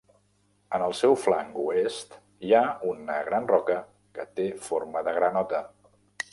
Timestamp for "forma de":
4.71-5.17